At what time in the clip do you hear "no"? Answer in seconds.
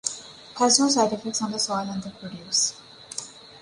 0.79-0.89